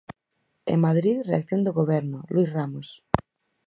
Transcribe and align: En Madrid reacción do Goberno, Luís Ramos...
En 0.71 0.77
Madrid 0.87 1.17
reacción 1.29 1.61
do 1.63 1.75
Goberno, 1.79 2.17
Luís 2.33 2.49
Ramos... 2.57 2.87